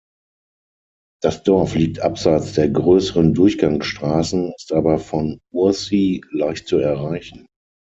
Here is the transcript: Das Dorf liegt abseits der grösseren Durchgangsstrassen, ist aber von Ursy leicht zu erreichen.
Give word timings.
Das 1.21 1.43
Dorf 1.43 1.75
liegt 1.75 1.99
abseits 1.99 2.53
der 2.53 2.69
grösseren 2.69 3.35
Durchgangsstrassen, 3.35 4.51
ist 4.57 4.73
aber 4.73 4.97
von 4.97 5.41
Ursy 5.51 6.23
leicht 6.31 6.67
zu 6.67 6.79
erreichen. 6.79 7.45